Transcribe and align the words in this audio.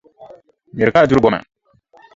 Miri 0.75 0.91
ka 0.93 0.99
a 1.03 1.07
duri 1.09 1.21
goma. 1.23 1.39